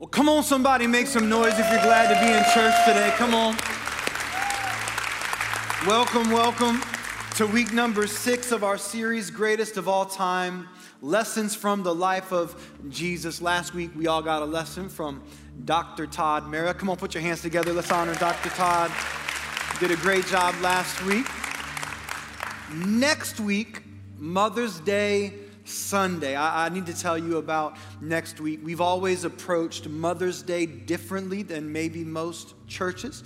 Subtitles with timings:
[0.00, 3.12] Well, come on, somebody, make some noise if you're glad to be in church today.
[3.18, 3.54] Come on.
[5.86, 6.80] Welcome, welcome
[7.36, 10.70] to week number six of our series, Greatest of All Time
[11.02, 12.56] Lessons from the Life of
[12.88, 13.42] Jesus.
[13.42, 15.22] Last week, we all got a lesson from
[15.66, 16.06] Dr.
[16.06, 16.72] Todd Mara.
[16.72, 17.74] Come on, put your hands together.
[17.74, 18.48] Let's honor Dr.
[18.48, 18.90] Todd.
[19.80, 21.26] Did a great job last week.
[22.72, 23.82] Next week,
[24.16, 25.34] Mother's Day
[25.70, 26.36] Sunday.
[26.36, 28.60] I, I, need to tell you about next week.
[28.62, 33.22] We've always approached Mother's Day differently than maybe most churches.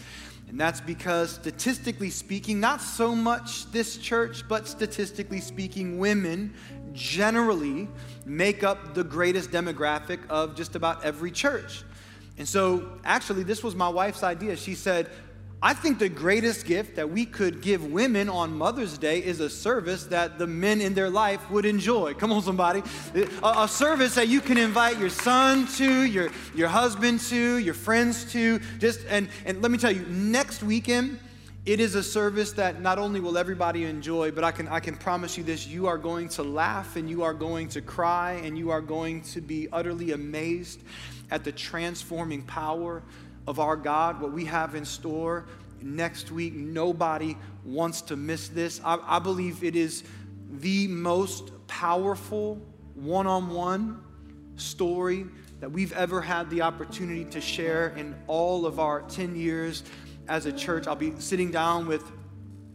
[0.49, 6.55] And that's because, statistically speaking, not so much this church, but statistically speaking, women
[6.93, 7.89] generally
[8.25, 11.83] make up the greatest demographic of just about every church.
[12.39, 14.57] And so, actually, this was my wife's idea.
[14.57, 15.11] She said,
[15.65, 19.49] I think the greatest gift that we could give women on Mother's Day is a
[19.49, 22.13] service that the men in their life would enjoy.
[22.13, 22.83] Come on, somebody.
[23.43, 27.73] A, a, service that you can invite your son to, your, your husband to, your
[27.73, 28.61] friends to.
[28.79, 31.19] Just and, and let me tell you, next weekend,
[31.65, 34.99] it is a service that not only will everybody enjoy, but I can, I can
[34.99, 38.59] promise you this you are going to laugh and you are going to cry and
[38.59, 40.83] you are going to be utterly amazed
[41.31, 43.03] at the transforming power
[43.47, 45.47] of our God, what we have in store
[45.83, 46.55] next week.
[46.55, 48.81] Nobody wants to miss this.
[48.85, 50.05] I, I believe it is
[50.51, 52.61] the most powerful
[52.95, 54.03] one on one
[54.57, 55.27] story
[55.61, 59.83] that we've ever had the opportunity to share in all of our 10 years
[60.29, 60.87] as a church.
[60.87, 62.11] I'll be sitting down with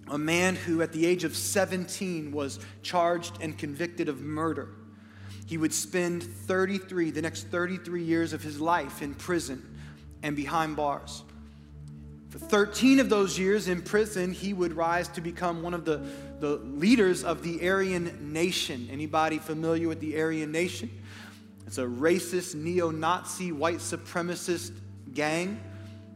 [0.10, 4.70] a man who, at the age of 17, was charged and convicted of murder.
[5.46, 9.69] He would spend 33, the next 33 years of his life in prison
[10.24, 11.24] and behind bars.
[12.30, 16.02] For 13 of those years in prison, he would rise to become one of the,
[16.40, 18.88] the leaders of the Aryan Nation.
[18.92, 20.92] Anybody familiar with the Aryan Nation?
[21.66, 24.72] It's a racist, neo Nazi, white supremacist
[25.14, 25.60] gang.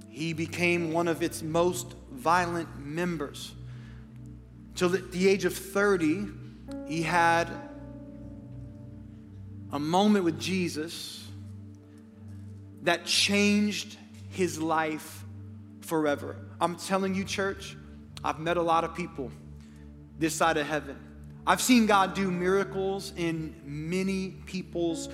[0.09, 3.53] He became one of its most violent members.
[4.75, 6.27] Till at the age of 30,
[6.87, 7.49] he had
[9.71, 11.22] a moment with Jesus
[12.83, 13.97] that changed
[14.29, 15.23] his life
[15.81, 16.35] forever.
[16.61, 17.75] I'm telling you, church,
[18.23, 19.31] I've met a lot of people
[20.19, 20.97] this side of heaven.
[21.45, 25.09] I've seen God do miracles in many people's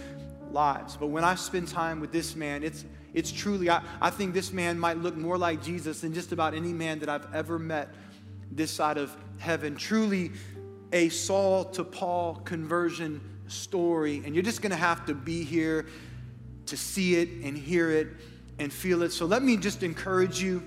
[0.52, 0.96] lives.
[0.96, 4.54] But when I spend time with this man, it's, it's truly, I, I think this
[4.54, 7.90] man might look more like Jesus than just about any man that I've ever met
[8.52, 9.76] this side of heaven.
[9.76, 10.32] Truly
[10.92, 14.22] a Saul to Paul conversion story.
[14.26, 15.88] And you're just going to have to be here
[16.70, 18.08] to see it and hear it
[18.58, 19.12] and feel it.
[19.12, 20.64] So let me just encourage you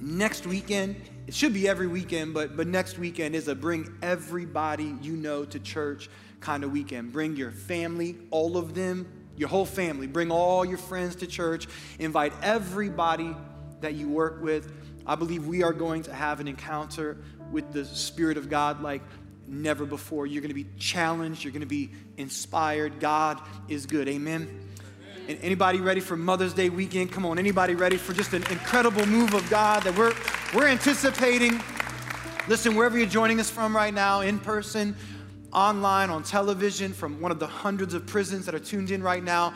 [0.00, 0.96] next weekend.
[1.26, 5.44] It should be every weekend, but, but next weekend is a bring everybody you know
[5.44, 6.08] to church
[6.40, 7.12] kind of weekend.
[7.12, 9.06] Bring your family, all of them,
[9.36, 10.06] your whole family.
[10.06, 11.68] Bring all your friends to church.
[11.98, 13.34] Invite everybody
[13.80, 14.72] that you work with.
[15.06, 17.18] I believe we are going to have an encounter
[17.50, 19.02] with the Spirit of God like
[19.46, 20.26] never before.
[20.26, 23.00] You're going to be challenged, you're going to be inspired.
[23.00, 24.08] God is good.
[24.08, 24.67] Amen.
[25.28, 27.12] Anybody ready for Mother's Day weekend?
[27.12, 30.14] Come on, anybody ready for just an incredible move of God that we're,
[30.54, 31.60] we're anticipating?
[32.48, 34.96] Listen, wherever you're joining us from right now, in person,
[35.52, 39.22] online, on television, from one of the hundreds of prisons that are tuned in right
[39.22, 39.52] now,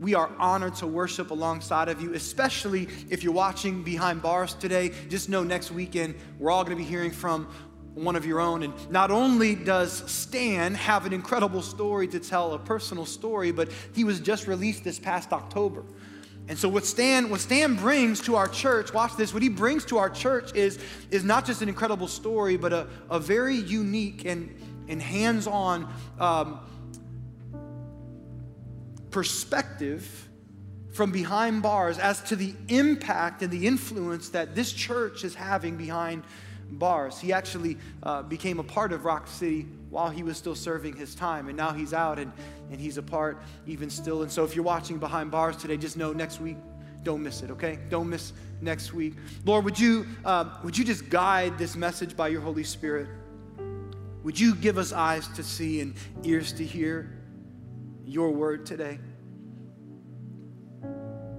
[0.00, 4.92] we are honored to worship alongside of you, especially if you're watching behind bars today.
[5.08, 7.48] Just know next weekend, we're all going to be hearing from
[7.94, 8.62] one of your own.
[8.62, 13.70] And not only does Stan have an incredible story to tell, a personal story, but
[13.94, 15.84] he was just released this past October.
[16.48, 19.84] And so what Stan, what Stan brings to our church, watch this, what he brings
[19.86, 20.78] to our church is,
[21.10, 24.52] is not just an incredible story, but a, a very unique and,
[24.88, 26.60] and hands-on um,
[29.10, 30.28] perspective
[30.92, 35.76] from behind bars as to the impact and the influence that this church is having
[35.76, 36.24] behind
[36.72, 37.18] bars.
[37.18, 41.14] He actually uh, became a part of Rock City while he was still serving his
[41.14, 41.48] time.
[41.48, 42.32] And now he's out and,
[42.70, 44.22] and he's a part even still.
[44.22, 46.56] And so if you're watching behind bars today, just know next week,
[47.02, 47.78] don't miss it, okay?
[47.88, 49.14] Don't miss next week.
[49.44, 53.08] Lord, would you, uh, would you just guide this message by your Holy Spirit?
[54.22, 55.94] Would you give us eyes to see and
[56.24, 57.18] ears to hear
[58.04, 58.98] your word today?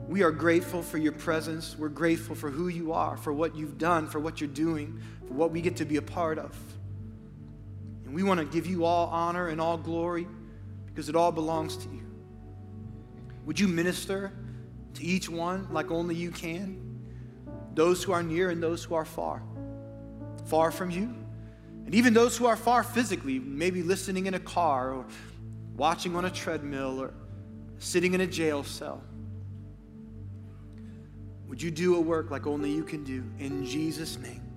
[0.08, 1.78] We are grateful for your presence.
[1.78, 5.00] We're grateful for who you are, for what you've done, for what you're doing,
[5.32, 6.54] for what we get to be a part of.
[8.06, 10.28] And we want to give you all honor and all glory
[10.88, 12.04] because it all belongs to you.
[13.46, 14.34] Would you minister
[14.96, 17.00] to each one like only you can?
[17.76, 19.42] Those who are near and those who are far,
[20.48, 21.16] far from you.
[21.86, 25.06] And even those who are far physically, maybe listening in a car or
[25.78, 27.14] watching on a treadmill or
[27.80, 29.02] sitting in a jail cell.
[31.48, 34.51] Would you do a work like only you can do in Jesus' name?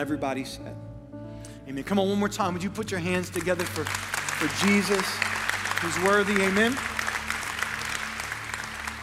[0.00, 0.74] Everybody said,
[1.68, 1.84] Amen.
[1.84, 2.54] Come on, one more time.
[2.54, 5.06] Would you put your hands together for, for Jesus?
[5.82, 6.42] He's worthy.
[6.42, 6.74] Amen.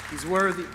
[0.10, 0.66] He's worthy.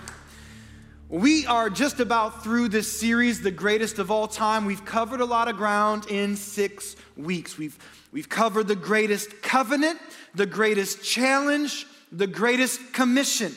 [1.09, 4.63] We are just about through this series, the greatest of all time.
[4.63, 7.57] We've covered a lot of ground in six weeks.
[7.57, 7.77] We've,
[8.13, 9.99] we've covered the greatest covenant,
[10.33, 13.53] the greatest challenge, the greatest commission,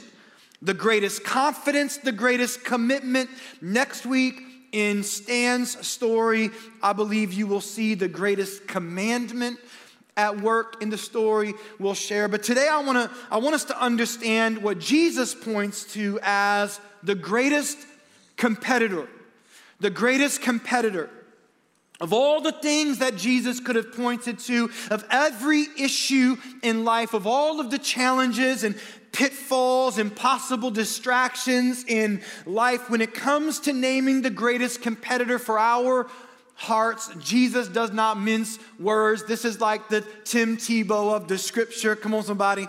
[0.61, 3.31] the greatest confidence, the greatest commitment.
[3.63, 6.51] Next week, in Stan's story,
[6.83, 9.59] I believe you will see the greatest commandment
[10.17, 12.29] at work in the story we'll share.
[12.29, 16.81] But today I want to I want us to understand what Jesus points to as
[17.03, 17.79] the greatest
[18.37, 19.09] competitor.
[19.81, 21.11] The greatest competitor.
[21.99, 27.15] Of all the things that Jesus could have pointed to, of every issue in life,
[27.15, 28.79] of all of the challenges and
[29.17, 36.07] pitfalls, impossible distractions in life, when it comes to naming the greatest competitor for our
[36.55, 39.25] hearts, Jesus does not mince words.
[39.25, 41.97] This is like the Tim Tebow of the scripture.
[41.97, 42.67] Come on, somebody.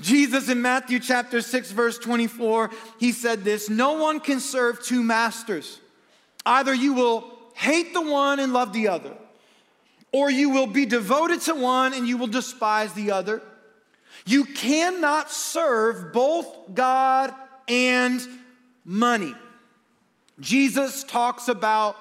[0.00, 5.02] Jesus in Matthew chapter 6, verse 24, he said this No one can serve two
[5.02, 5.78] masters.
[6.46, 9.12] Either you will hate the one and love the other,
[10.10, 13.42] or you will be devoted to one and you will despise the other.
[14.26, 17.34] You cannot serve both God
[17.68, 18.20] and
[18.84, 19.34] money.
[20.40, 21.96] Jesus talks about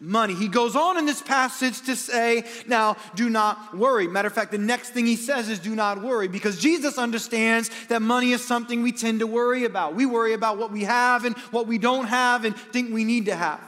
[0.00, 0.34] money.
[0.34, 4.06] He goes on in this passage to say, now, do not worry.
[4.06, 7.70] Matter of fact, the next thing he says is, do not worry, because Jesus understands
[7.88, 9.94] that money is something we tend to worry about.
[9.94, 13.26] We worry about what we have and what we don't have and think we need
[13.26, 13.60] to have.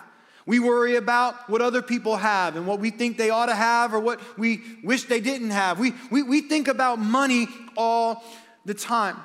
[0.47, 3.93] We worry about what other people have and what we think they ought to have
[3.95, 5.79] or what we wish they didn't have.
[5.79, 7.47] We, we, we think about money
[7.77, 8.25] all
[8.65, 9.17] the time.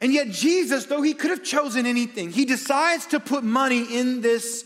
[0.00, 4.20] And yet, Jesus, though he could have chosen anything, he decides to put money in
[4.20, 4.64] this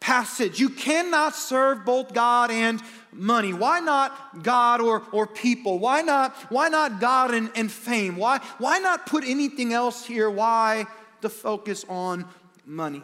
[0.00, 0.58] passage.
[0.58, 2.82] You cannot serve both God and
[3.12, 3.52] money.
[3.52, 5.78] Why not God or, or people?
[5.78, 8.16] Why not, why not God and, and fame?
[8.16, 10.28] Why, why not put anything else here?
[10.28, 10.86] Why
[11.20, 12.26] the focus on
[12.66, 13.02] money?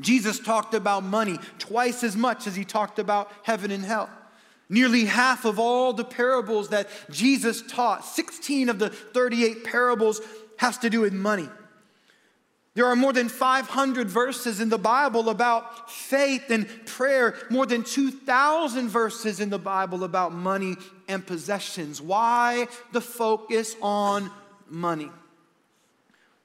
[0.00, 4.10] Jesus talked about money twice as much as he talked about heaven and hell.
[4.68, 10.20] Nearly half of all the parables that Jesus taught, 16 of the 38 parables,
[10.58, 11.48] has to do with money.
[12.74, 17.82] There are more than 500 verses in the Bible about faith and prayer, more than
[17.82, 20.76] 2,000 verses in the Bible about money
[21.08, 22.00] and possessions.
[22.00, 24.30] Why the focus on
[24.68, 25.10] money?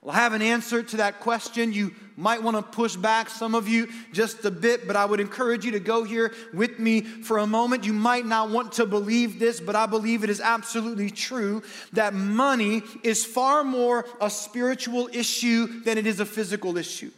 [0.07, 1.73] I have an answer to that question.
[1.73, 5.19] You might want to push back some of you just a bit, but I would
[5.19, 7.85] encourage you to go here with me for a moment.
[7.85, 11.63] You might not want to believe this, but I believe it is absolutely true
[11.93, 17.11] that money is far more a spiritual issue than it is a physical issue.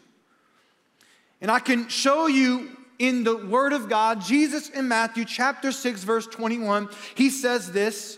[1.41, 2.69] And I can show you
[2.99, 8.17] in the Word of God, Jesus in Matthew chapter 6, verse 21, he says this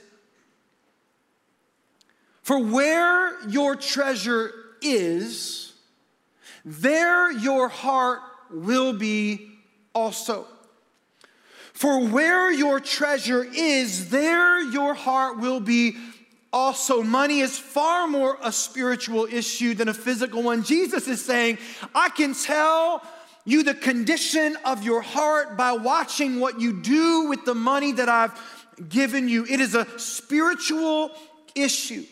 [2.49, 4.51] For where your treasure
[4.81, 5.71] is,
[6.65, 9.51] there your heart will be
[9.93, 10.47] also.
[11.73, 15.95] For where your treasure is, there your heart will be
[16.51, 17.03] also.
[17.03, 20.63] Money is far more a spiritual issue than a physical one.
[20.63, 21.59] Jesus is saying,
[21.93, 23.03] I can tell
[23.45, 28.09] you the condition of your heart by watching what you do with the money that
[28.09, 28.33] I've
[28.89, 29.45] given you.
[29.45, 31.11] It is a spiritual
[31.53, 32.05] issue.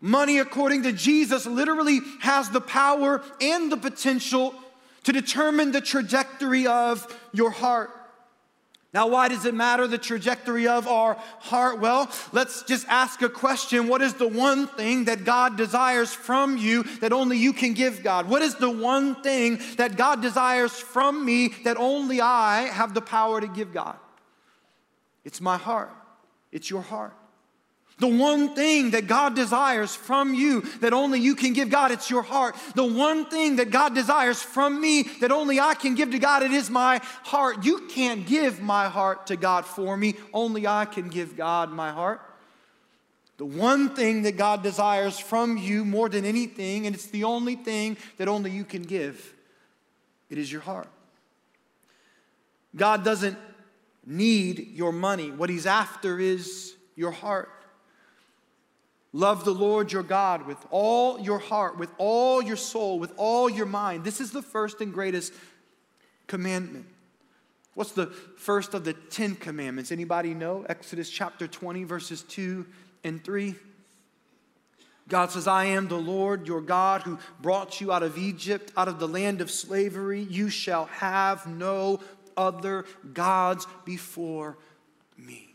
[0.00, 4.54] Money, according to Jesus, literally has the power and the potential
[5.04, 7.90] to determine the trajectory of your heart.
[8.94, 11.78] Now, why does it matter the trajectory of our heart?
[11.78, 13.86] Well, let's just ask a question.
[13.86, 18.02] What is the one thing that God desires from you that only you can give
[18.02, 18.28] God?
[18.28, 23.02] What is the one thing that God desires from me that only I have the
[23.02, 23.96] power to give God?
[25.22, 25.92] It's my heart,
[26.50, 27.14] it's your heart.
[27.98, 32.08] The one thing that God desires from you that only you can give God, it's
[32.08, 32.54] your heart.
[32.76, 36.44] The one thing that God desires from me that only I can give to God,
[36.44, 37.64] it is my heart.
[37.64, 41.90] You can't give my heart to God for me, only I can give God my
[41.90, 42.20] heart.
[43.38, 47.56] The one thing that God desires from you more than anything, and it's the only
[47.56, 49.34] thing that only you can give,
[50.30, 50.88] it is your heart.
[52.76, 53.38] God doesn't
[54.06, 57.50] need your money, what He's after is your heart.
[59.18, 63.50] Love the Lord your God with all your heart, with all your soul, with all
[63.50, 64.04] your mind.
[64.04, 65.32] This is the first and greatest
[66.28, 66.86] commandment.
[67.74, 69.90] What's the first of the 10 commandments?
[69.90, 70.64] Anybody know?
[70.68, 72.64] Exodus chapter 20 verses 2
[73.02, 73.56] and 3.
[75.08, 78.86] God says, I am the Lord your God who brought you out of Egypt, out
[78.86, 80.20] of the land of slavery.
[80.30, 81.98] You shall have no
[82.36, 82.84] other
[83.14, 84.58] gods before
[85.16, 85.47] me.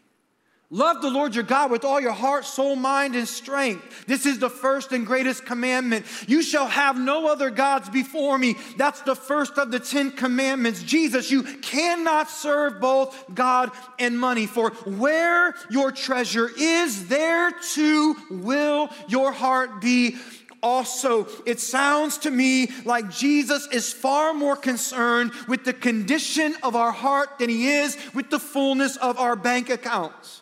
[0.73, 4.07] Love the Lord your God with all your heart, soul, mind, and strength.
[4.07, 6.03] This is the first and greatest commandment.
[6.25, 8.55] You shall have no other gods before me.
[8.75, 10.81] That's the first of the Ten Commandments.
[10.81, 14.47] Jesus, you cannot serve both God and money.
[14.47, 20.15] For where your treasure is, there too will your heart be
[20.63, 26.75] also, it sounds to me like Jesus is far more concerned with the condition of
[26.75, 30.41] our heart than he is with the fullness of our bank accounts.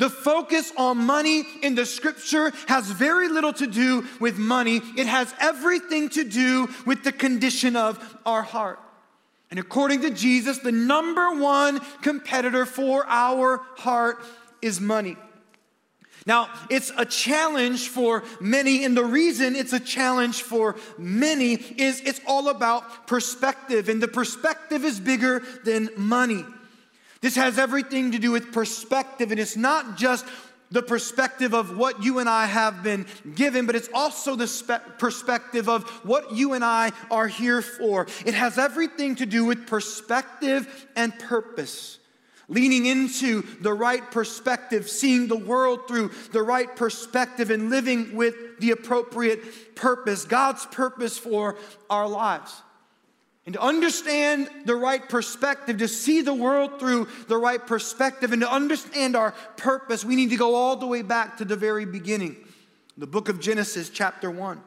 [0.00, 5.06] The focus on money in the scripture has very little to do with money, it
[5.06, 8.78] has everything to do with the condition of our heart.
[9.50, 14.24] And according to Jesus, the number one competitor for our heart
[14.62, 15.18] is money.
[16.24, 22.00] Now, it's a challenge for many, and the reason it's a challenge for many is
[22.00, 26.46] it's all about perspective, and the perspective is bigger than money.
[27.20, 30.24] This has everything to do with perspective, and it's not just
[30.70, 34.98] the perspective of what you and I have been given, but it's also the spe-
[34.98, 38.06] perspective of what you and I are here for.
[38.24, 41.98] It has everything to do with perspective and purpose.
[42.48, 48.58] Leaning into the right perspective, seeing the world through the right perspective, and living with
[48.60, 51.56] the appropriate purpose, God's purpose for
[51.88, 52.62] our lives.
[53.50, 58.42] And to understand the right perspective, to see the world through the right perspective, and
[58.42, 61.84] to understand our purpose, we need to go all the way back to the very
[61.84, 62.36] beginning.
[62.96, 64.60] The book of Genesis, chapter 1.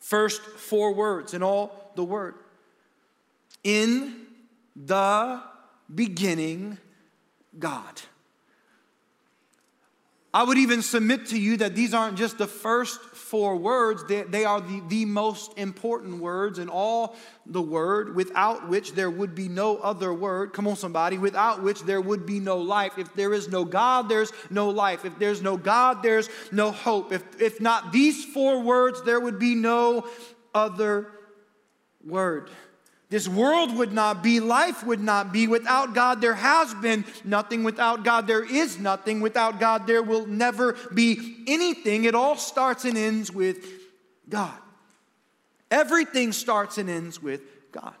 [0.00, 2.34] First four words in all the word.
[3.62, 4.26] In
[4.74, 5.40] the
[5.94, 6.78] beginning,
[7.60, 8.02] God.
[10.38, 14.22] I would even submit to you that these aren't just the first four words, they,
[14.22, 19.34] they are the, the most important words in all the word, without which there would
[19.34, 20.52] be no other word.
[20.52, 22.98] Come on, somebody, without which there would be no life.
[22.98, 25.04] If there is no God, there's no life.
[25.04, 27.10] If there's no God, there's no hope.
[27.10, 30.06] If, if not these four words, there would be no
[30.54, 31.08] other
[32.04, 32.48] word.
[33.10, 35.48] This world would not be, life would not be.
[35.48, 37.64] Without God, there has been nothing.
[37.64, 39.20] Without God, there is nothing.
[39.20, 42.04] Without God, there will never be anything.
[42.04, 43.64] It all starts and ends with
[44.28, 44.56] God.
[45.70, 47.40] Everything starts and ends with
[47.72, 47.94] God.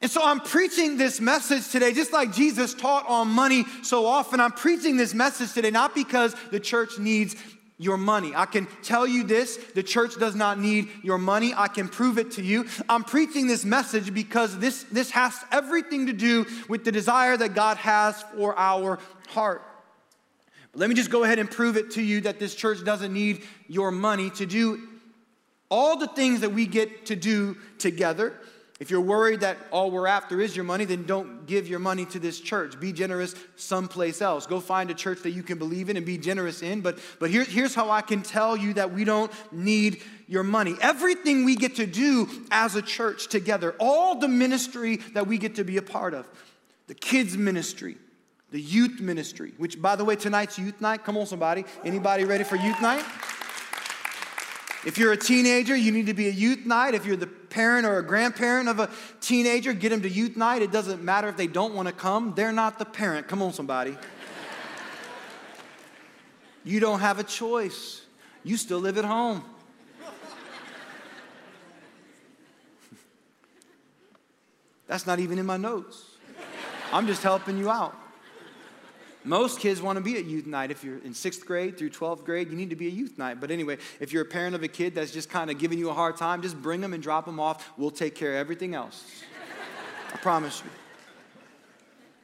[0.00, 4.38] And so I'm preaching this message today, just like Jesus taught on money so often.
[4.38, 7.34] I'm preaching this message today not because the church needs
[7.78, 8.32] your money.
[8.34, 11.54] I can tell you this the church does not need your money.
[11.56, 12.66] I can prove it to you.
[12.88, 17.54] I'm preaching this message because this, this has everything to do with the desire that
[17.54, 19.62] God has for our heart.
[20.72, 23.12] But let me just go ahead and prove it to you that this church doesn't
[23.12, 24.80] need your money to do
[25.70, 28.34] all the things that we get to do together.
[28.80, 32.04] If you're worried that all we're after is your money, then don't give your money
[32.06, 32.78] to this church.
[32.78, 34.46] Be generous someplace else.
[34.46, 36.80] Go find a church that you can believe in and be generous in.
[36.80, 40.76] But, but here, here's how I can tell you that we don't need your money.
[40.80, 45.56] Everything we get to do as a church together, all the ministry that we get
[45.56, 46.28] to be a part of
[46.86, 47.96] the kids' ministry,
[48.52, 51.02] the youth ministry, which, by the way, tonight's youth night.
[51.02, 51.64] Come on, somebody.
[51.84, 53.04] Anybody ready for youth night?
[54.86, 56.94] If you're a teenager, you need to be a youth night.
[56.94, 58.88] If you're the parent or a grandparent of a
[59.20, 60.62] teenager, get them to youth night.
[60.62, 63.26] It doesn't matter if they don't want to come, they're not the parent.
[63.26, 63.96] Come on, somebody.
[66.64, 68.02] you don't have a choice,
[68.44, 69.42] you still live at home.
[74.86, 76.04] That's not even in my notes.
[76.92, 77.96] I'm just helping you out.
[79.28, 80.70] Most kids want to be at youth night.
[80.70, 83.40] If you're in sixth grade through 12th grade, you need to be a youth night.
[83.40, 85.90] But anyway, if you're a parent of a kid that's just kind of giving you
[85.90, 87.70] a hard time, just bring them and drop them off.
[87.76, 89.04] We'll take care of everything else.
[90.14, 90.70] I promise you.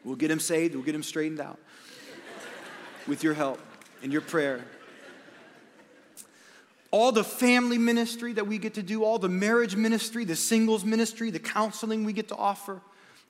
[0.02, 1.58] We'll get them saved, we'll get them straightened out
[3.06, 3.60] with your help
[4.02, 4.64] and your prayer.
[6.90, 10.86] All the family ministry that we get to do, all the marriage ministry, the singles
[10.86, 12.80] ministry, the counseling we get to offer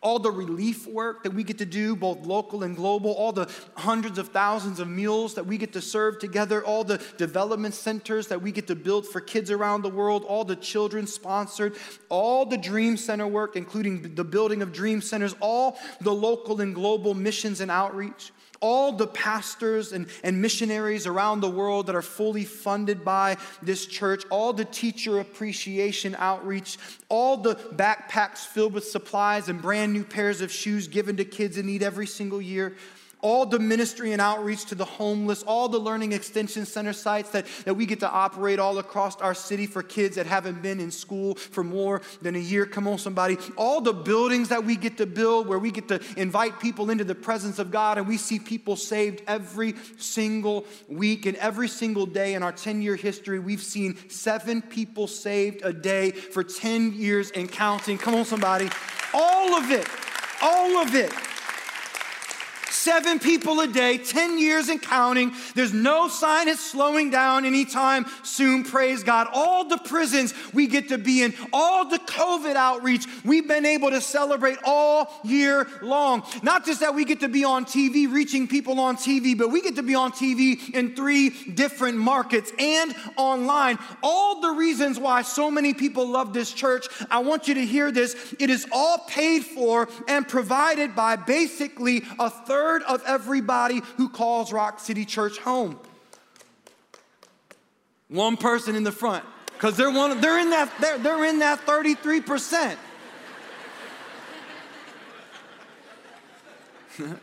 [0.05, 3.51] all the relief work that we get to do, both local and global, all the
[3.75, 8.29] hundreds of thousands of meals that we get to serve together, all the development centers
[8.29, 11.75] that we get to build for kids around the world, all the children sponsored,
[12.11, 16.75] all the Dream Center work, including the building of Dream Centers, all the local and
[16.75, 18.31] global missions and outreach
[18.65, 23.85] all the pastors and, and missionaries around the world that are fully funded by this
[23.85, 26.79] church, all the teacher appreciation outreach,
[27.11, 31.59] all the backpacks filled with supplies and brand new pairs of shoes given to kids
[31.59, 32.75] in need every single year,
[33.25, 37.47] all the ministry and outreach to the homeless, all the learning extension center sites that,
[37.65, 40.91] that we get to operate all across our city for kids that haven't been in
[40.91, 42.67] school for more than a year.
[42.67, 43.39] Come on, somebody.
[43.57, 47.03] All the buildings that we get to build where we get to invite people into
[47.03, 52.05] the presence of God and we see people saved every single week and every single
[52.05, 53.39] day in our 10 year history.
[53.39, 57.97] We've seen seven people saved a day for 10 years and counting.
[57.97, 58.69] Come on, somebody.
[59.15, 59.89] All of it,
[60.43, 61.11] all of it
[62.85, 65.33] seven people a day, 10 years and counting.
[65.55, 69.27] There's no sign it's slowing down anytime soon, praise God.
[69.33, 73.91] All the prisons we get to be in, all the COVID outreach we've been able
[73.91, 76.25] to celebrate all year long.
[76.43, 79.63] Not just that we get to be on TV, reaching people on TV, but we
[79.63, 83.79] get to be on TV in three different markets and online.
[84.03, 87.91] All the reasons why so many people love this church, I want you to hear
[87.91, 88.35] this.
[88.39, 94.53] It is all paid for and provided by basically a third of everybody who calls
[94.53, 95.79] Rock City Church home.
[98.09, 101.61] One person in the front, because they're one, they're in that, they're, they're in that
[101.67, 102.77] 33%.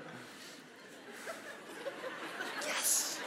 [2.66, 3.20] yes.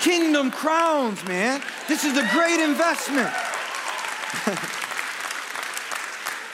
[0.00, 1.62] Kingdom crowns, man.
[1.88, 3.32] This is a great investment.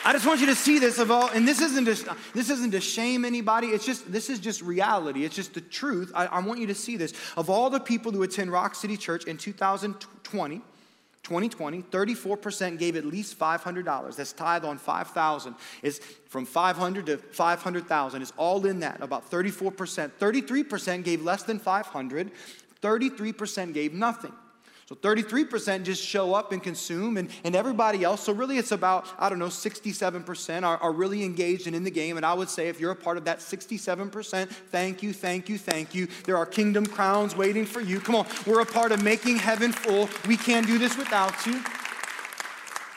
[0.02, 2.70] I just want you to see this of all, and this isn't to, this isn't
[2.70, 3.68] to shame anybody.
[3.68, 5.24] It's just this is just reality.
[5.24, 6.10] It's just the truth.
[6.14, 7.12] I, I want you to see this.
[7.36, 10.62] Of all the people who attend Rock City Church in 2020,
[11.22, 14.16] 2020, 34% gave at least $500.
[14.16, 15.54] That's tithe on 5,000.
[15.82, 18.22] It's from 500 to 500,000.
[18.22, 20.12] It's all in that, about 34%.
[20.18, 22.30] 33% gave less than 500.
[22.82, 24.32] 33% gave nothing.
[24.90, 28.24] So 33% just show up and consume, and, and everybody else.
[28.24, 31.92] So really, it's about, I don't know, 67% are, are really engaged and in the
[31.92, 32.16] game.
[32.16, 35.58] And I would say if you're a part of that 67%, thank you, thank you,
[35.58, 36.08] thank you.
[36.24, 38.00] There are kingdom crowns waiting for you.
[38.00, 40.08] Come on, we're a part of making heaven full.
[40.26, 41.62] We can't do this without you.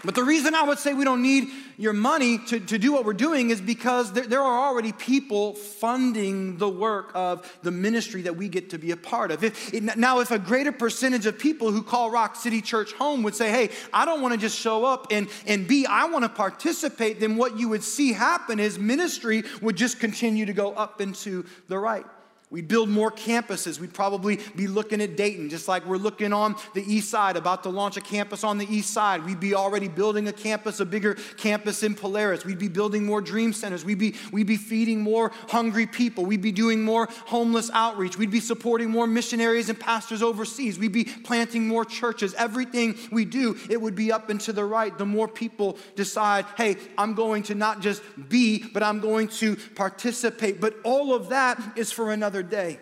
[0.03, 3.05] But the reason I would say we don't need your money to, to do what
[3.05, 8.23] we're doing is because there, there are already people funding the work of the ministry
[8.23, 9.43] that we get to be a part of.
[9.43, 13.23] If, it, now, if a greater percentage of people who call Rock City Church home
[13.23, 16.23] would say, hey, I don't want to just show up and, and be, I want
[16.23, 20.73] to participate, then what you would see happen is ministry would just continue to go
[20.73, 22.05] up and to the right.
[22.53, 23.79] We'd build more campuses.
[23.79, 27.63] We'd probably be looking at Dayton, just like we're looking on the east side, about
[27.63, 29.25] to launch a campus on the east side.
[29.25, 32.45] We'd be already building a campus, a bigger campus in Polaris.
[32.45, 33.83] We'd be building more dream centers.
[33.83, 36.27] We'd be, we'd be feeding more hungry people.
[36.27, 38.19] We'd be doing more homeless outreach.
[38.19, 40.77] We'd be supporting more missionaries and pastors overseas.
[40.77, 42.35] We'd be planting more churches.
[42.35, 44.95] Everything we do, it would be up and to the right.
[44.95, 49.55] The more people decide, hey, I'm going to not just be, but I'm going to
[49.73, 50.61] participate.
[50.61, 52.79] But all of that is for another day.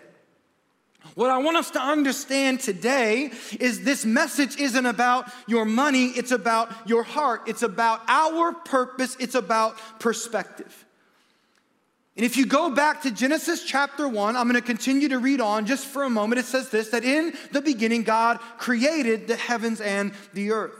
[1.14, 6.30] What I want us to understand today is this message isn't about your money, it's
[6.30, 7.42] about your heart.
[7.46, 10.84] It's about our purpose, it's about perspective.
[12.16, 15.40] And if you go back to Genesis chapter 1, I'm going to continue to read
[15.40, 16.40] on just for a moment.
[16.40, 20.78] It says this that in the beginning, God created the heavens and the earth.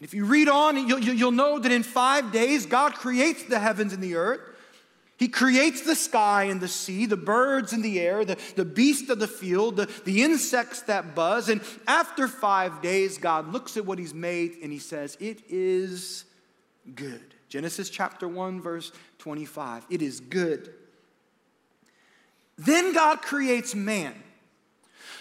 [0.00, 3.92] If you read on, you'll, you'll know that in five days, God creates the heavens
[3.92, 4.40] and the earth.
[5.16, 9.08] He creates the sky and the sea, the birds in the air, the, the beasts
[9.10, 11.48] of the field, the, the insects that buzz.
[11.48, 16.24] And after five days, God looks at what He's made and He says, It is
[16.94, 17.34] good.
[17.48, 19.86] Genesis chapter 1, verse 25.
[19.88, 20.74] It is good.
[22.58, 24.14] Then God creates man.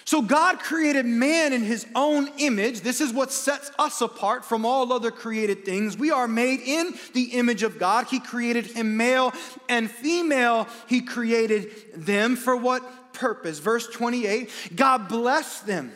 [0.06, 2.82] So God created man in his own image.
[2.82, 5.98] This is what sets us apart from all other created things.
[5.98, 8.08] We are made in the image of God.
[8.08, 9.34] He created him male
[9.70, 10.68] and female.
[10.88, 13.60] He created them for what purpose?
[13.60, 15.94] Verse 28 God blessed them,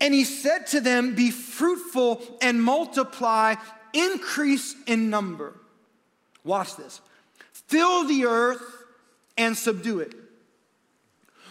[0.00, 3.56] and he said to them, Be fruitful and multiply,
[3.92, 5.58] increase in number.
[6.44, 7.00] Watch this.
[7.52, 8.62] Fill the earth
[9.36, 10.14] and subdue it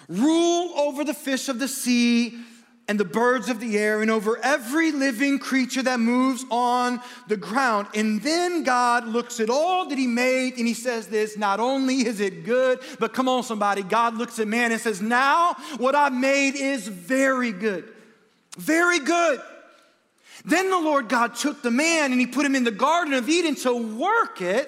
[0.10, 2.38] Rule over the fish of the sea
[2.89, 7.38] and the birds of the air and over every living creature that moves on the
[7.38, 7.88] ground.
[7.93, 12.08] And then God looks at all that He made and He says, This not only
[12.08, 15.93] is it good, but come on, somebody, God looks at man and says, Now what
[15.93, 17.88] I've made is very good.
[18.58, 19.39] Very good.
[20.43, 23.30] Then the Lord God took the man and He put him in the Garden of
[23.30, 24.67] Eden to work it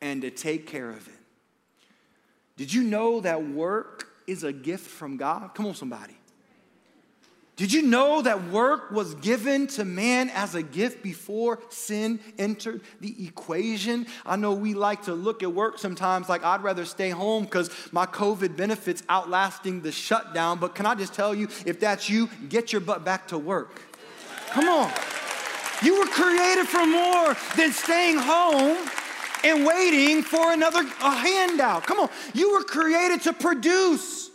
[0.00, 1.14] and to take care of it.
[2.56, 5.54] Did you know that work is a gift from God?
[5.54, 6.16] Come on, somebody.
[7.56, 12.82] Did you know that work was given to man as a gift before sin entered
[13.00, 14.06] the equation?
[14.26, 17.70] I know we like to look at work sometimes like I'd rather stay home because
[17.92, 20.58] my COVID benefits outlasting the shutdown.
[20.58, 23.80] But can I just tell you, if that's you, get your butt back to work.
[24.50, 24.92] Come on.
[25.82, 28.76] You were created for more than staying home
[29.46, 31.86] and waiting for another handout.
[31.86, 32.08] Come on.
[32.34, 34.30] You were created to produce.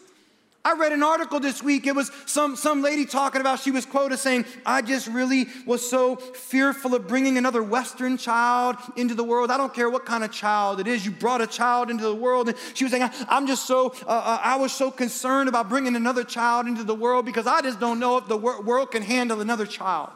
[0.64, 1.88] I read an article this week.
[1.88, 5.88] It was some, some lady talking about, she was quoted saying, I just really was
[5.88, 9.50] so fearful of bringing another Western child into the world.
[9.50, 11.04] I don't care what kind of child it is.
[11.04, 12.50] You brought a child into the world.
[12.50, 15.96] And she was saying, I'm just so, uh, uh, I was so concerned about bringing
[15.96, 19.42] another child into the world because I just don't know if the world can handle
[19.42, 20.12] another child.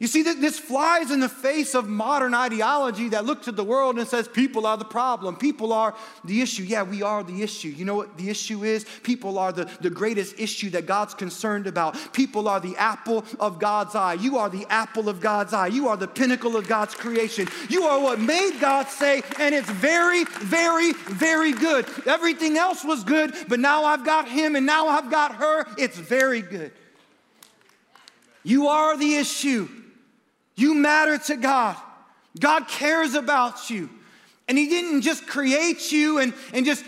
[0.00, 3.98] You see, this flies in the face of modern ideology that looks at the world
[3.98, 5.36] and says people are the problem.
[5.36, 6.62] People are the issue.
[6.62, 7.68] Yeah, we are the issue.
[7.68, 8.86] You know what the issue is?
[9.02, 11.98] People are the, the greatest issue that God's concerned about.
[12.14, 14.14] People are the apple of God's eye.
[14.14, 15.66] You are the apple of God's eye.
[15.66, 17.46] You are the pinnacle of God's creation.
[17.68, 21.84] You are what made God say, and it's very, very, very good.
[22.06, 25.66] Everything else was good, but now I've got him and now I've got her.
[25.76, 26.72] It's very good.
[28.42, 29.68] You are the issue.
[30.60, 31.76] You matter to God.
[32.38, 33.88] God cares about you.
[34.46, 36.84] And He didn't just create you and, and just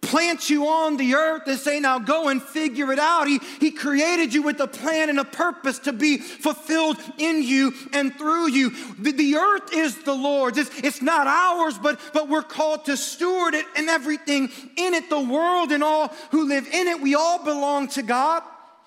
[0.00, 3.28] plant you on the earth and say, now go and figure it out.
[3.28, 7.72] He, he created you with a plan and a purpose to be fulfilled in you
[7.92, 8.70] and through you.
[8.98, 10.58] The, the earth is the Lord's.
[10.58, 15.08] It's, it's not ours, but, but we're called to steward it and everything in it.
[15.08, 18.42] The world and all who live in it, we all belong to God.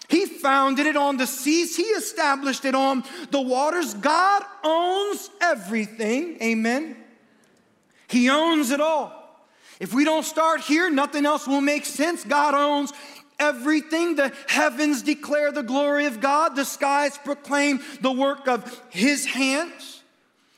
[0.07, 3.93] He founded it on the seas, He established it on the waters.
[3.93, 6.37] God owns everything.
[6.41, 6.97] Amen.
[8.07, 9.21] He owns it all.
[9.79, 12.23] If we don't start here, nothing else will make sense.
[12.23, 12.93] God owns
[13.39, 14.15] everything.
[14.15, 20.03] The heavens declare the glory of God, the skies proclaim the work of His hands.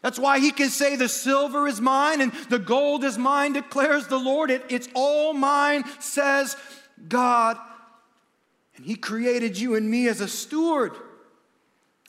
[0.02, 4.08] That's why He can say, The silver is mine and the gold is mine, declares
[4.08, 4.52] the Lord.
[4.52, 6.56] It, it's all mine, says
[7.08, 7.58] God
[8.78, 10.94] and He created you and me as a steward,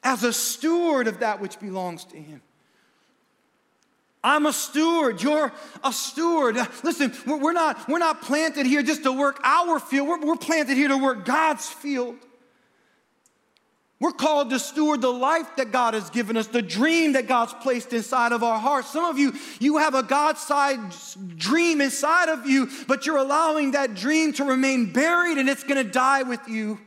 [0.02, 2.40] as a steward of that which belongs to Him.
[4.22, 5.22] I'm a steward.
[5.22, 5.52] You're
[5.82, 6.56] a steward.
[6.56, 10.36] Uh, listen, we're not, we're not planted here just to work our field, we're, we're
[10.36, 12.16] planted here to work God's field.
[14.00, 17.52] We're called to steward the life that God has given us, the dream that God's
[17.54, 18.92] placed inside of our hearts.
[18.92, 23.94] Some of you, you have a God-sized dream inside of you, but you're allowing that
[23.94, 26.78] dream to remain buried and it's to die with you.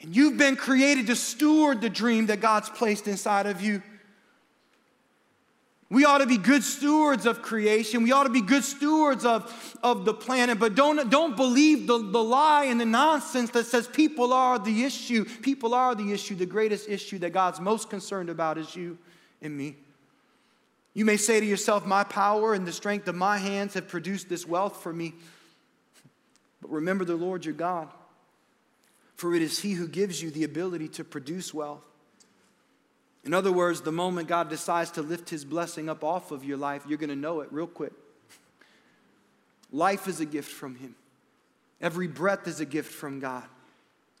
[0.00, 3.82] And you've been created to steward the dream that God's placed inside of you.
[5.90, 8.04] We ought to be good stewards of creation.
[8.04, 10.60] We ought to be good stewards of, of the planet.
[10.60, 14.84] But don't, don't believe the, the lie and the nonsense that says people are the
[14.84, 15.24] issue.
[15.24, 16.36] People are the issue.
[16.36, 18.98] The greatest issue that God's most concerned about is you
[19.42, 19.76] and me.
[20.94, 24.28] You may say to yourself, My power and the strength of my hands have produced
[24.28, 25.14] this wealth for me.
[26.62, 27.88] But remember the Lord your God,
[29.16, 31.89] for it is He who gives you the ability to produce wealth.
[33.24, 36.56] In other words, the moment God decides to lift his blessing up off of your
[36.56, 37.92] life, you're going to know it real quick.
[39.72, 40.94] Life is a gift from him.
[41.80, 43.44] Every breath is a gift from God.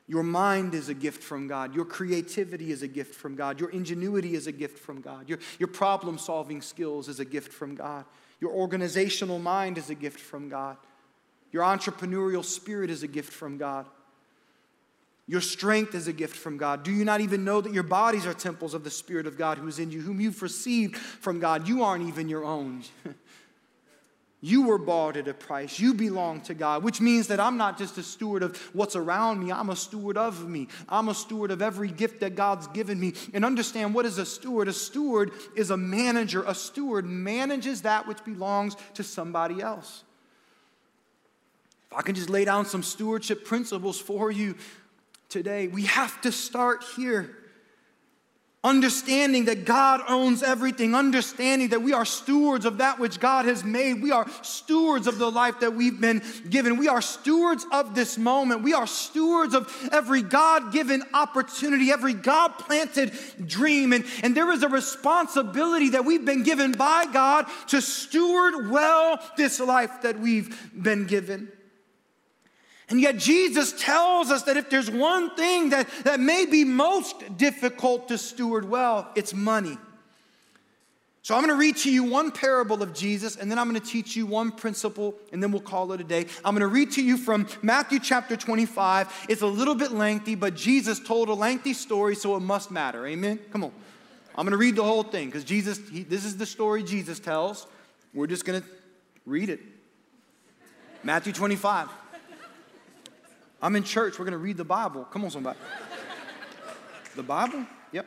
[0.06, 1.74] Your mind is a gift from God.
[1.74, 3.60] Your creativity is a gift from God.
[3.60, 5.28] Your ingenuity is a gift from God.
[5.28, 8.04] Your, your problem solving skills is a gift from God.
[8.40, 10.76] Your organizational mind is a gift from God.
[11.52, 13.86] Your entrepreneurial spirit is a gift from God.
[15.26, 16.82] Your strength is a gift from God.
[16.82, 19.58] Do you not even know that your bodies are temples of the Spirit of God
[19.58, 21.68] who is in you, whom you've received from God?
[21.68, 22.82] You aren't even your own.
[24.40, 25.78] you were bought at a price.
[25.78, 29.44] You belong to God, which means that I'm not just a steward of what's around
[29.44, 30.68] me, I'm a steward of me.
[30.88, 33.14] I'm a steward of every gift that God's given me.
[33.34, 34.66] And understand what is a steward?
[34.68, 36.42] A steward is a manager.
[36.46, 40.04] A steward manages that which belongs to somebody else.
[41.90, 44.54] If I can just lay down some stewardship principles for you,
[45.30, 45.68] today.
[45.68, 47.36] We have to start here.
[48.62, 53.64] Understanding that God owns everything, understanding that we are stewards of that which God has
[53.64, 54.02] made.
[54.02, 56.76] We are stewards of the life that we've been given.
[56.76, 58.62] We are stewards of this moment.
[58.62, 63.12] We are stewards of every God given opportunity, every God planted
[63.46, 63.94] dream.
[63.94, 69.18] And, and there is a responsibility that we've been given by God to steward well
[69.38, 71.50] this life that we've been given.
[72.90, 77.36] And yet, Jesus tells us that if there's one thing that, that may be most
[77.36, 79.78] difficult to steward well, it's money.
[81.22, 83.80] So I'm going to read to you one parable of Jesus, and then I'm going
[83.80, 86.26] to teach you one principle, and then we'll call it a day.
[86.44, 89.26] I'm going to read to you from Matthew chapter 25.
[89.28, 93.06] It's a little bit lengthy, but Jesus told a lengthy story, so it must matter.
[93.06, 93.38] Amen?
[93.52, 93.72] Come on.
[94.34, 97.20] I'm going to read the whole thing because Jesus, he, this is the story Jesus
[97.20, 97.66] tells.
[98.14, 98.66] We're just going to
[99.26, 99.60] read it.
[101.04, 101.88] Matthew 25.
[103.62, 104.18] I'm in church.
[104.18, 105.04] We're going to read the Bible.
[105.04, 105.58] Come on, somebody.
[107.16, 107.66] The Bible?
[107.92, 108.06] Yep.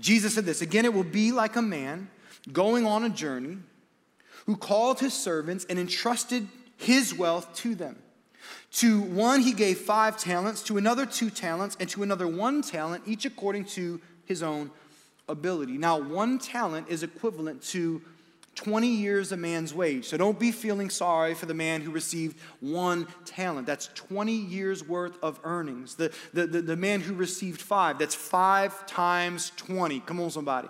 [0.00, 2.08] Jesus said this Again, it will be like a man
[2.52, 3.58] going on a journey
[4.46, 7.96] who called his servants and entrusted his wealth to them.
[8.72, 13.04] To one he gave five talents, to another two talents, and to another one talent,
[13.06, 14.70] each according to his own
[15.28, 15.78] ability.
[15.78, 18.02] Now, one talent is equivalent to
[18.58, 20.06] 20 years a man's wage.
[20.06, 23.68] So don't be feeling sorry for the man who received one talent.
[23.68, 25.94] That's 20 years worth of earnings.
[25.94, 30.00] The, the, the, the, man who received five, that's five times 20.
[30.00, 30.66] Come on, somebody.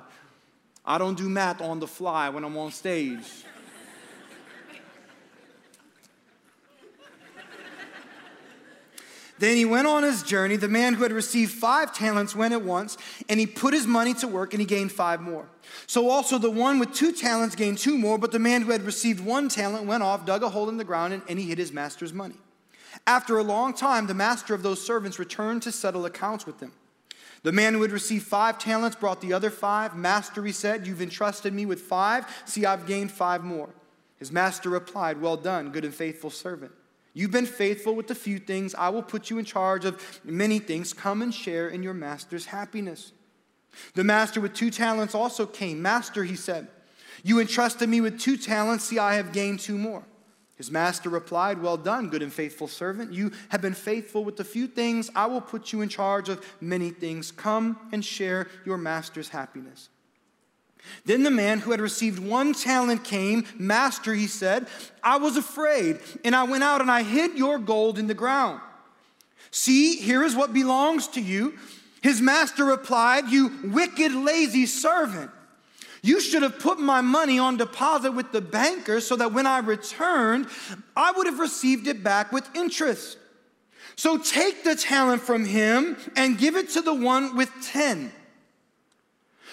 [0.85, 3.24] I don't do math on the fly when I'm on stage.
[9.38, 10.57] Then he went on his journey.
[10.57, 12.96] The man who had received five talents went at once,
[13.29, 15.48] and he put his money to work, and he gained five more.
[15.87, 18.83] So also the one with two talents gained two more, but the man who had
[18.83, 21.59] received one talent went off, dug a hole in the ground, and, and he hid
[21.59, 22.37] his master's money.
[23.07, 26.72] After a long time, the master of those servants returned to settle accounts with them.
[27.42, 29.94] The man who had received five talents brought the other five.
[29.94, 32.27] Master, he said, You've entrusted me with five.
[32.44, 33.70] See, I've gained five more.
[34.18, 36.72] His master replied, Well done, good and faithful servant.
[37.19, 38.77] You've been faithful with a few things.
[38.77, 40.93] I will put you in charge of many things.
[40.93, 43.11] Come and share in your master's happiness.
[43.95, 45.83] The master with two talents also came.
[45.83, 46.69] Master, he said,
[47.25, 48.85] You entrusted me with two talents.
[48.85, 50.05] See, I have gained two more.
[50.55, 53.13] His master replied, Well done, good and faithful servant.
[53.13, 55.11] You have been faithful with a few things.
[55.17, 57.33] I will put you in charge of many things.
[57.33, 59.89] Come and share your master's happiness.
[61.05, 63.45] Then the man who had received one talent came.
[63.59, 64.67] Master, he said,
[65.03, 68.61] I was afraid, and I went out and I hid your gold in the ground.
[69.51, 71.59] See, here is what belongs to you.
[72.03, 75.31] His master replied, You wicked, lazy servant.
[76.03, 79.59] You should have put my money on deposit with the banker so that when I
[79.59, 80.47] returned,
[80.97, 83.19] I would have received it back with interest.
[83.97, 88.12] So take the talent from him and give it to the one with 10.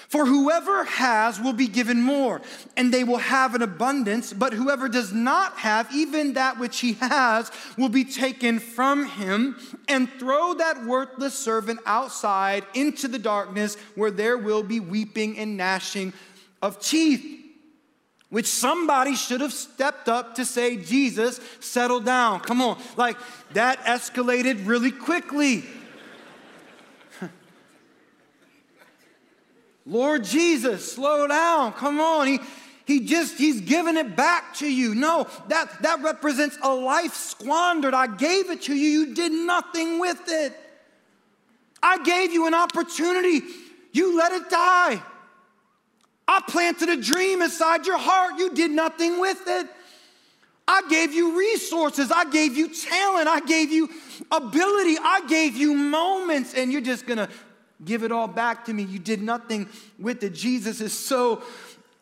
[0.07, 2.41] For whoever has will be given more,
[2.77, 6.93] and they will have an abundance, but whoever does not have, even that which he
[6.93, 13.75] has, will be taken from him, and throw that worthless servant outside into the darkness
[13.95, 16.13] where there will be weeping and gnashing
[16.61, 17.41] of teeth.
[18.29, 22.41] Which somebody should have stepped up to say, Jesus, settle down.
[22.41, 22.77] Come on.
[22.97, 23.17] Like
[23.53, 25.63] that escalated really quickly.
[29.85, 31.73] Lord Jesus, slow down.
[31.73, 32.27] Come on.
[32.27, 32.39] He,
[32.85, 34.95] he just, he's giving it back to you.
[34.95, 37.93] No, that, that represents a life squandered.
[37.93, 38.89] I gave it to you.
[38.89, 40.53] You did nothing with it.
[41.81, 43.41] I gave you an opportunity.
[43.91, 45.01] You let it die.
[46.27, 48.39] I planted a dream inside your heart.
[48.39, 49.67] You did nothing with it.
[50.67, 52.11] I gave you resources.
[52.11, 53.27] I gave you talent.
[53.27, 53.89] I gave you
[54.31, 54.97] ability.
[54.99, 57.29] I gave you moments, and you're just going to
[57.83, 58.83] Give it all back to me.
[58.83, 59.67] You did nothing
[59.99, 60.33] with it.
[60.33, 61.43] Jesus is so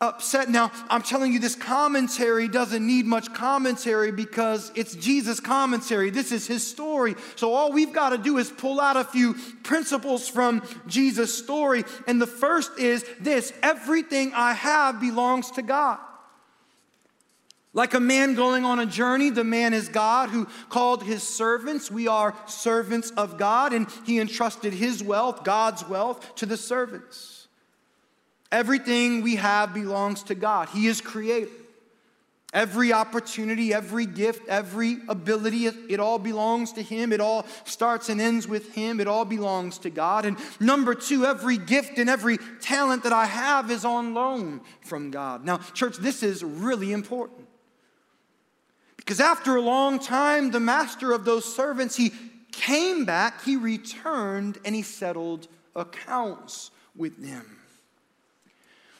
[0.00, 0.48] upset.
[0.48, 6.10] Now, I'm telling you, this commentary doesn't need much commentary because it's Jesus' commentary.
[6.10, 7.14] This is his story.
[7.36, 11.84] So, all we've got to do is pull out a few principles from Jesus' story.
[12.06, 15.98] And the first is this everything I have belongs to God.
[17.74, 21.90] Like a man going on a journey, the man is God who called his servants.
[21.90, 27.48] We are servants of God, and he entrusted his wealth, God's wealth, to the servants.
[28.52, 30.68] Everything we have belongs to God.
[30.68, 31.50] He is creator.
[32.52, 37.12] Every opportunity, every gift, every ability, it, all belongs to Him.
[37.12, 39.00] It all starts and ends with Him.
[39.00, 40.24] It all belongs to God.
[40.24, 45.10] And number two, every gift and every talent that I have is on loan from
[45.10, 45.44] God.
[45.44, 47.43] Now, church, this is really important.
[49.04, 52.12] Because after a long time, the master of those servants, he
[52.52, 57.58] came back, he returned, and he settled accounts with them.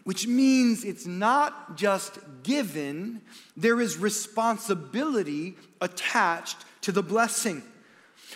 [0.03, 3.23] Which means it's not just given,
[3.57, 7.63] there is responsibility attached to the blessing.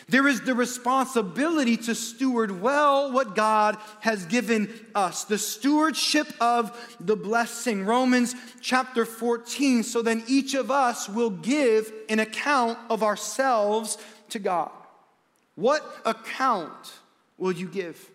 [0.09, 6.97] There is the responsibility to steward well what God has given us, the stewardship of
[6.99, 7.85] the blessing.
[7.85, 9.83] Romans chapter 14.
[9.83, 13.99] So then each of us will give an account of ourselves
[14.31, 14.71] to God.
[15.57, 16.93] What account
[17.37, 18.11] will you give?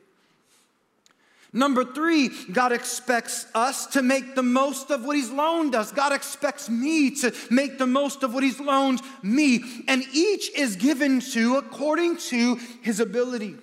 [1.56, 5.92] Number three, God expects us to make the most of what He's loaned us.
[5.92, 9.64] God expects me to make the most of what He's loaned me.
[9.88, 13.56] And each is given to according to His ability.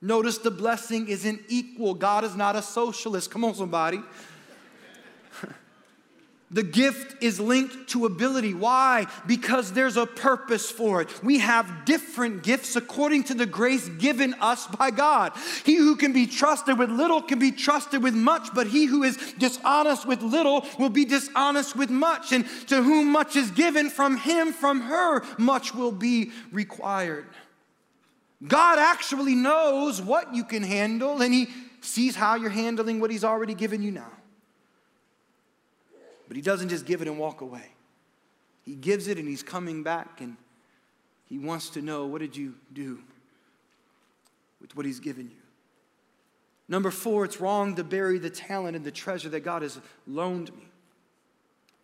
[0.00, 1.92] Notice the blessing isn't equal.
[1.92, 3.30] God is not a socialist.
[3.30, 4.00] Come on, somebody.
[6.50, 8.54] The gift is linked to ability.
[8.54, 9.06] Why?
[9.26, 11.24] Because there's a purpose for it.
[11.24, 15.32] We have different gifts according to the grace given us by God.
[15.64, 19.02] He who can be trusted with little can be trusted with much, but he who
[19.02, 22.30] is dishonest with little will be dishonest with much.
[22.30, 27.26] And to whom much is given, from him, from her, much will be required.
[28.46, 31.48] God actually knows what you can handle, and he
[31.80, 34.12] sees how you're handling what he's already given you now.
[36.28, 37.72] But he doesn't just give it and walk away.
[38.64, 40.36] He gives it and he's coming back and
[41.26, 43.00] he wants to know what did you do
[44.60, 45.36] with what he's given you?
[46.68, 50.54] Number four, it's wrong to bury the talent and the treasure that God has loaned
[50.56, 50.64] me.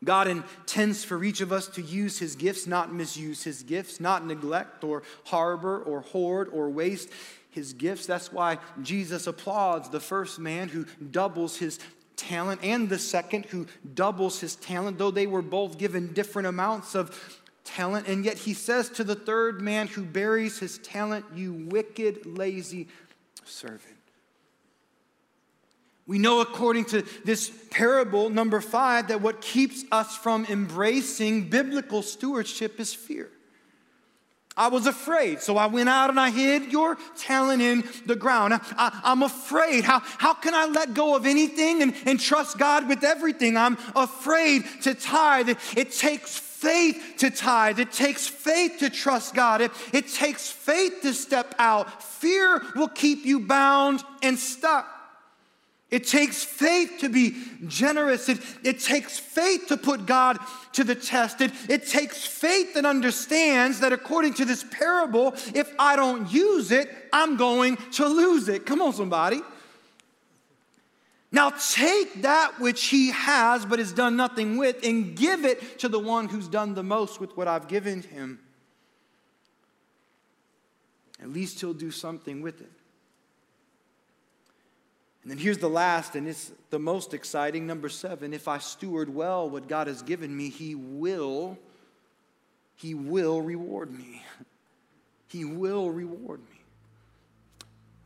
[0.03, 4.25] God intends for each of us to use his gifts, not misuse his gifts, not
[4.25, 7.11] neglect or harbor or hoard or waste
[7.51, 8.07] his gifts.
[8.07, 11.79] That's why Jesus applauds the first man who doubles his
[12.17, 16.95] talent and the second who doubles his talent, though they were both given different amounts
[16.95, 18.09] of talent.
[18.09, 22.89] And yet he says to the third man who buries his talent, You wicked, lazy
[23.45, 23.97] servant.
[26.07, 32.03] We know, according to this parable, number five, that what keeps us from embracing biblical
[32.03, 33.31] stewardship is fear.
[34.57, 38.55] I was afraid, so I went out and I hid your talent in the ground.
[38.55, 39.85] I, am afraid.
[39.85, 43.57] How, how can I let go of anything and, and trust God with everything?
[43.57, 45.51] I'm afraid to tithe.
[45.51, 47.79] It, it takes faith to tithe.
[47.79, 49.63] It takes faith to trust God.
[49.63, 52.03] It, it takes faith to step out.
[52.03, 55.00] Fear will keep you bound and stuck.
[55.91, 57.35] It takes faith to be
[57.67, 58.29] generous.
[58.29, 60.39] It, it takes faith to put God
[60.75, 61.41] to the test.
[61.41, 66.71] It, it takes faith that understands that according to this parable, if I don't use
[66.71, 68.67] it, I'm going to lose it.
[68.67, 69.41] Come on, somebody.
[71.33, 75.89] Now take that which he has but has done nothing with and give it to
[75.89, 78.41] the one who's done the most with what I've given him.
[81.21, 82.80] At least he'll do something with it.
[85.23, 87.67] And then here's the last, and it's the most exciting.
[87.67, 91.59] Number seven if I steward well what God has given me, He will,
[92.77, 94.23] He will reward me.
[95.29, 96.61] He will reward me.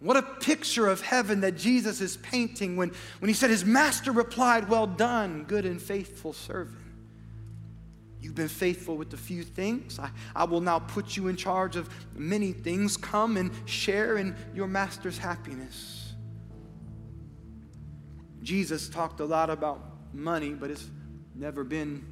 [0.01, 4.13] What a picture of heaven that Jesus is painting when, when he said, His master
[4.13, 6.79] replied, Well done, good and faithful servant.
[8.21, 9.99] You've been faithful with a few things.
[9.99, 12.97] I, I will now put you in charge of many things.
[12.97, 16.04] Come and share in your master's happiness.
[18.45, 19.81] Jesus talked a lot about
[20.13, 20.89] money, but it's
[21.35, 22.07] never been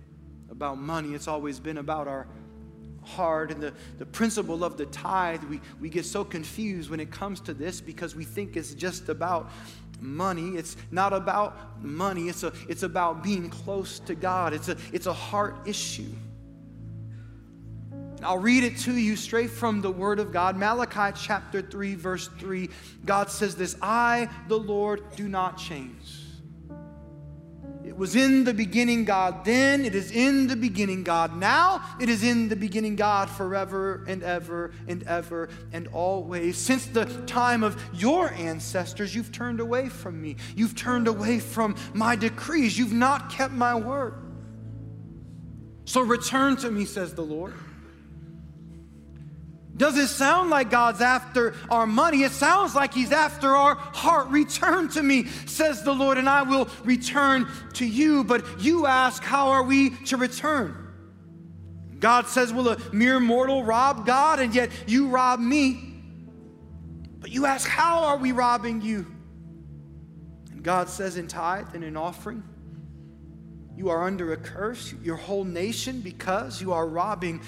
[0.50, 1.14] about money.
[1.14, 2.26] It's always been about our
[3.04, 3.50] heart.
[3.50, 7.40] And the, the principle of the tithe, we, we get so confused when it comes
[7.42, 9.50] to this because we think it's just about
[10.00, 10.56] money.
[10.56, 15.06] It's not about money, it's, a, it's about being close to God, it's a, it's
[15.06, 16.10] a heart issue.
[18.22, 20.56] I'll read it to you straight from the Word of God.
[20.56, 22.70] Malachi chapter 3, verse 3.
[23.04, 26.21] God says this I, the Lord, do not change.
[27.92, 32.08] It was in the beginning God then, it is in the beginning God now, it
[32.08, 36.56] is in the beginning God forever and ever and ever and always.
[36.56, 40.36] Since the time of your ancestors, you've turned away from me.
[40.56, 42.78] You've turned away from my decrees.
[42.78, 44.14] You've not kept my word.
[45.84, 47.52] So return to me, says the Lord.
[49.76, 52.24] Doesn't sound like God's after our money.
[52.24, 54.28] It sounds like He's after our heart.
[54.28, 58.22] Return to me, says the Lord, and I will return to you.
[58.22, 60.82] But you ask, how are we to return?
[62.02, 64.40] God says, Will a mere mortal rob God?
[64.40, 65.94] And yet you rob me.
[67.20, 69.06] But you ask, How are we robbing you?
[70.50, 72.42] And God says, In tithe and in offering,
[73.76, 77.40] you are under a curse, your whole nation, because you are robbing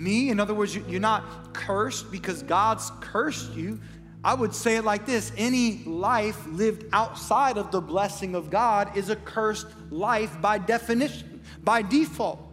[0.00, 0.30] me.
[0.30, 3.80] In other words, you're not cursed because God's cursed you.
[4.22, 8.96] I would say it like this any life lived outside of the blessing of God
[8.96, 12.46] is a cursed life by definition, by default.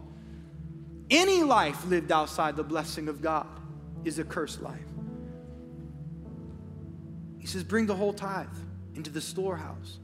[1.10, 3.46] Any life lived outside the blessing of God
[4.04, 4.80] is a cursed life.
[7.38, 8.46] He says, Bring the whole tithe
[8.94, 9.98] into the storehouse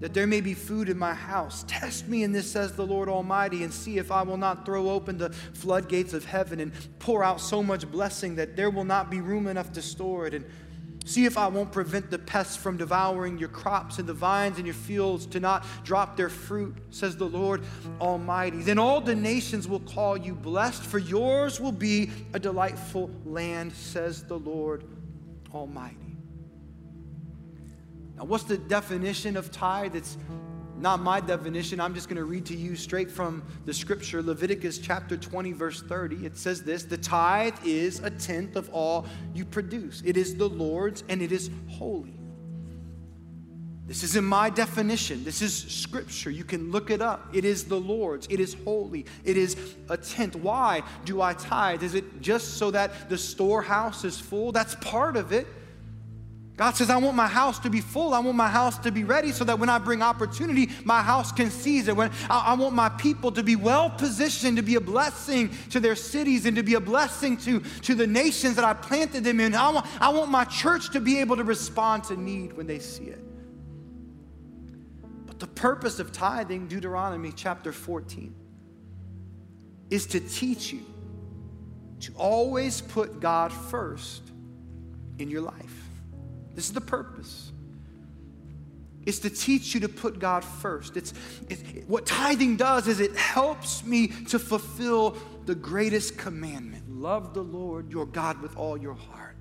[0.00, 1.64] that there may be food in my house.
[1.66, 4.90] Test me in this, says the Lord Almighty, and see if I will not throw
[4.90, 9.10] open the floodgates of heaven and pour out so much blessing that there will not
[9.10, 10.34] be room enough to store it.
[10.34, 10.44] And
[11.06, 14.66] See if I won't prevent the pests from devouring your crops and the vines in
[14.66, 17.62] your fields to not drop their fruit, says the Lord
[18.00, 18.60] Almighty.
[18.62, 23.72] Then all the nations will call you blessed, for yours will be a delightful land,
[23.72, 24.82] says the Lord
[25.54, 26.15] Almighty.
[28.16, 29.94] Now, what's the definition of tithe?
[29.94, 30.16] It's
[30.78, 31.80] not my definition.
[31.80, 35.82] I'm just going to read to you straight from the scripture, Leviticus chapter 20, verse
[35.82, 36.26] 30.
[36.26, 40.48] It says this The tithe is a tenth of all you produce, it is the
[40.48, 42.16] Lord's and it is holy.
[43.86, 45.22] This isn't my definition.
[45.22, 46.28] This is scripture.
[46.28, 47.28] You can look it up.
[47.32, 48.26] It is the Lord's.
[48.28, 49.06] It is holy.
[49.22, 49.56] It is
[49.88, 50.34] a tenth.
[50.34, 51.84] Why do I tithe?
[51.84, 54.50] Is it just so that the storehouse is full?
[54.50, 55.46] That's part of it.
[56.56, 58.14] God says, I want my house to be full.
[58.14, 61.30] I want my house to be ready so that when I bring opportunity, my house
[61.30, 61.94] can seize it.
[61.94, 65.80] When I, I, want my people to be well positioned to be a blessing to
[65.80, 69.38] their cities and to be a blessing to, to the nations that I planted them
[69.38, 69.54] in.
[69.54, 72.78] I want, I want my church to be able to respond to need when they
[72.78, 73.22] see it.
[75.26, 78.34] But the purpose of tithing, Deuteronomy chapter 14,
[79.90, 80.86] is to teach you
[82.00, 84.22] to always put God first
[85.18, 85.85] in your life.
[86.56, 87.52] This is the purpose.
[89.04, 90.96] It's to teach you to put God first.
[90.96, 91.14] It's,
[91.48, 97.42] it, what tithing does is it helps me to fulfill the greatest commandment love the
[97.42, 99.36] Lord your God with all your heart.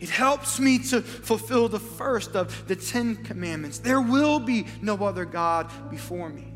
[0.00, 3.78] It helps me to fulfill the first of the Ten Commandments.
[3.78, 6.52] There will be no other God before me.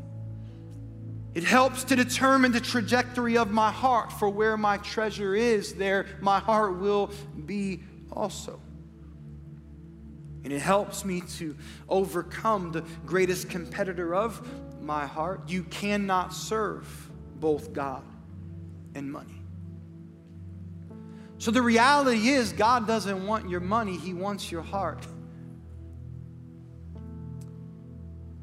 [1.33, 6.05] It helps to determine the trajectory of my heart, for where my treasure is, there
[6.19, 7.11] my heart will
[7.45, 8.59] be also.
[10.43, 11.55] And it helps me to
[11.87, 14.41] overcome the greatest competitor of
[14.81, 15.49] my heart.
[15.49, 16.87] You cannot serve
[17.39, 18.03] both God
[18.95, 19.41] and money.
[21.37, 25.05] So the reality is, God doesn't want your money, He wants your heart.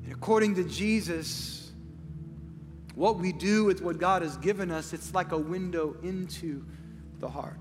[0.04, 1.70] And according to Jesus,
[2.94, 6.64] what we do with what God has given us, it's like a window into
[7.20, 7.58] the heart.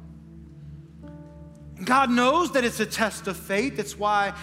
[1.83, 3.77] God knows that it's a test of faith.
[3.77, 4.33] That's why,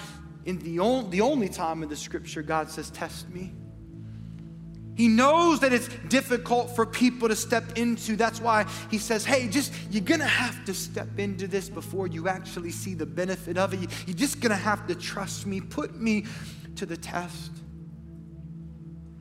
[0.45, 3.53] in the, on, the only time in the scripture, God says, Test me.
[4.97, 8.15] He knows that it's difficult for people to step into.
[8.15, 12.29] That's why he says, Hey, just you're gonna have to step into this before you
[12.29, 13.91] actually see the benefit of it.
[14.07, 16.27] You're just gonna have to trust me, put me
[16.77, 17.51] to the test.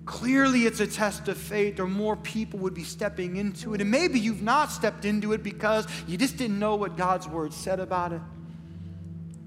[0.05, 3.79] Clearly, it's a test of faith, or more people would be stepping into it.
[3.79, 7.53] And maybe you've not stepped into it because you just didn't know what God's word
[7.53, 8.21] said about it.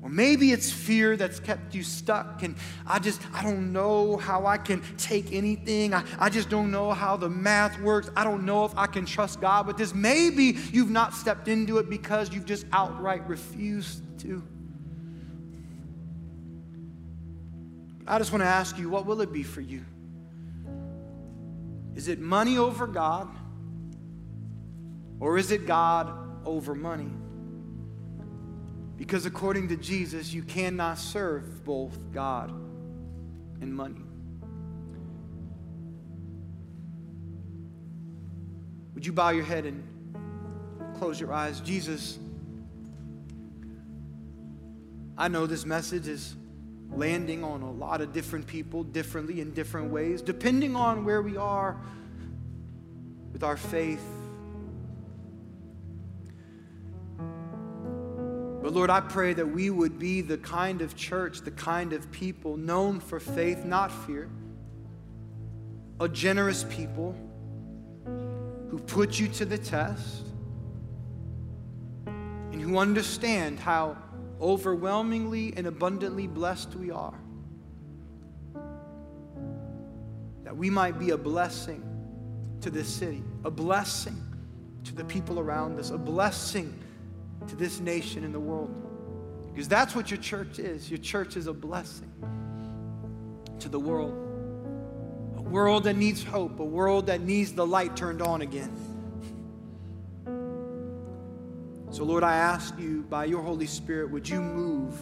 [0.06, 2.54] Or maybe it's fear that's kept you stuck, and
[2.86, 5.92] I just, I don't know how I can take anything.
[5.92, 8.08] I, I just don't know how the math works.
[8.16, 9.92] I don't know if I can trust God with this.
[9.92, 14.42] Maybe you've not stepped into it because you've just outright refused to.
[18.06, 19.84] I just want to ask you, what will it be for you?
[21.96, 23.34] Is it money over God?
[25.18, 26.12] Or is it God
[26.44, 27.10] over money?
[28.98, 32.50] Because according to Jesus, you cannot serve both God
[33.60, 34.02] and money.
[38.94, 39.82] Would you bow your head and
[40.98, 41.60] close your eyes?
[41.60, 42.18] Jesus,
[45.16, 46.36] I know this message is
[46.96, 51.36] landing on a lot of different people differently in different ways, depending on where we
[51.36, 51.76] are
[53.32, 54.04] with our faith.
[58.62, 62.10] But Lord, I pray that we would be the kind of church, the kind of
[62.10, 64.28] people known for faith, not fear,
[66.00, 67.14] a generous people
[68.68, 70.24] who put you to the test
[72.06, 73.96] and who understand how
[74.40, 77.18] overwhelmingly and abundantly blessed we are.
[80.44, 81.82] That we might be a blessing
[82.60, 84.22] to this city, a blessing
[84.84, 86.78] to the people around us, a blessing
[87.48, 88.74] to this nation and the world.
[89.52, 90.90] Because that's what your church is.
[90.90, 92.12] Your church is a blessing
[93.58, 94.12] to the world.
[95.36, 98.72] A world that needs hope, a world that needs the light turned on again.
[101.96, 104.94] So, Lord, I ask you by your Holy Spirit, would you move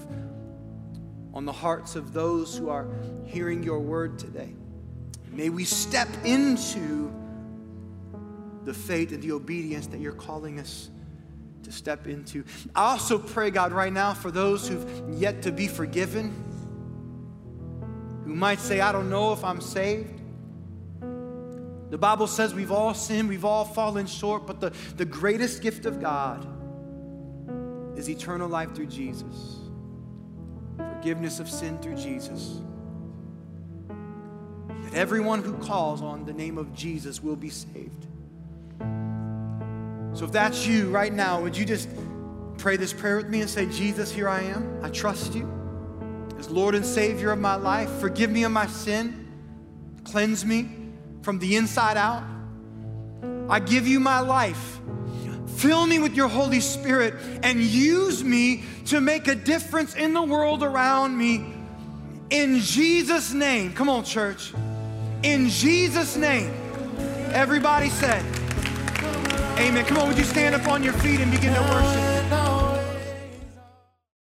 [1.35, 2.87] on the hearts of those who are
[3.25, 4.55] hearing your word today?
[5.33, 7.13] May we step into
[8.63, 10.89] the faith and the obedience that you're calling us
[11.65, 12.45] to step into.
[12.77, 16.31] I also pray, God, right now for those who've yet to be forgiven,
[18.25, 20.21] who might say, I don't know if I'm saved.
[21.91, 25.87] The Bible says we've all sinned, we've all fallen short, but the, the greatest gift
[25.87, 26.54] of God
[27.97, 29.57] is eternal life through Jesus,
[30.77, 32.61] forgiveness of sin through Jesus.
[33.89, 38.07] That everyone who calls on the name of Jesus will be saved.
[40.13, 41.89] So if that's you right now, would you just
[42.59, 44.81] pray this prayer with me and say, Jesus, here I am.
[44.83, 45.51] I trust you
[46.39, 47.91] as Lord and Savior of my life.
[48.01, 49.29] Forgive me of my sin,
[50.05, 50.69] cleanse me
[51.23, 52.23] from the inside out.
[53.49, 54.81] I give you my life.
[55.57, 60.23] Fill me with your Holy Spirit and use me to make a difference in the
[60.23, 61.45] world around me.
[62.31, 63.73] In Jesus' name.
[63.73, 64.53] Come on, church.
[65.23, 66.53] In Jesus' name.
[67.33, 68.25] Everybody said,
[69.59, 69.85] Amen.
[69.87, 72.54] Come on, would you stand up on your feet and begin to worship?